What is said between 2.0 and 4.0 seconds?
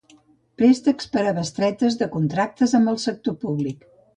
de contractes amb el sector públic.